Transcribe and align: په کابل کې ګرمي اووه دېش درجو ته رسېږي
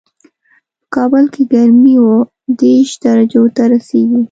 په 0.79 0.85
کابل 0.95 1.23
کې 1.33 1.41
ګرمي 1.53 1.95
اووه 2.01 2.19
دېش 2.63 2.87
درجو 3.05 3.43
ته 3.55 3.63
رسېږي 3.73 4.19